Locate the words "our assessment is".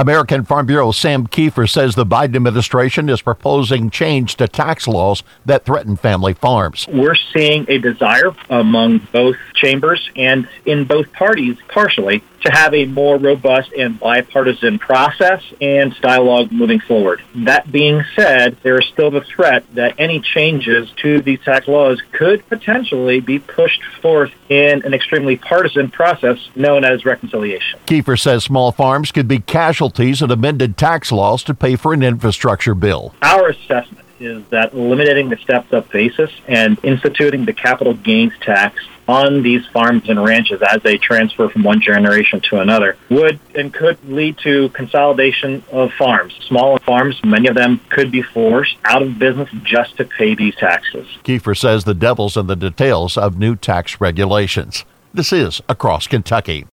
33.22-34.44